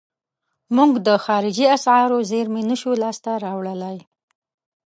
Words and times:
موږ 0.75 0.91
د 1.07 1.09
خارجي 1.25 1.65
اسعارو 1.77 2.17
زیرمې 2.29 2.61
نشو 2.69 2.91
لاس 3.01 3.17
ته 3.25 3.31
راوړلای. 3.45 3.97